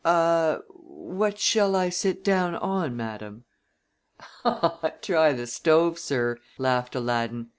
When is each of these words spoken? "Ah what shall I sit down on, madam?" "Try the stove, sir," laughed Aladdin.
"Ah 0.03 0.57
what 0.79 1.37
shall 1.37 1.75
I 1.75 1.89
sit 1.89 2.23
down 2.23 2.55
on, 2.55 2.97
madam?" 2.97 3.43
"Try 5.03 5.31
the 5.33 5.45
stove, 5.45 5.99
sir," 5.99 6.39
laughed 6.57 6.95
Aladdin. 6.95 7.49